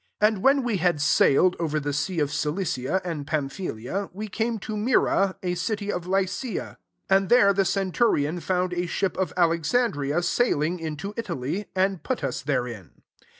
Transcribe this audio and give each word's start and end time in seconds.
|> 0.13 0.19
And 0.19 0.41
when 0.41 0.63
we 0.63 0.77
had 0.77 0.99
sailed 0.99 1.55
over 1.59 1.79
the 1.79 1.93
sea 1.93 2.19
of 2.19 2.33
Cilicia 2.33 3.01
and 3.05 3.27
Pamphyl 3.27 3.75
iia, 3.75 4.09
we 4.11 4.29
came 4.29 4.57
to 4.61 4.75
Myra, 4.75 5.35
a 5.43 5.53
city 5.53 5.91
of 5.91 6.07
Lycia. 6.07 6.79
6 7.05 7.05
And 7.11 7.29
there 7.29 7.53
the 7.53 7.65
centurion 7.65 8.39
found 8.39 8.73
a 8.73 8.87
ship 8.87 9.15
of 9.15 9.31
Alexandria 9.37 10.23
sailing 10.23 10.79
into 10.79 11.13
Italy; 11.17 11.67
and 11.75 12.01
put 12.01 12.23
us 12.23 12.41
therein. 12.41 13.03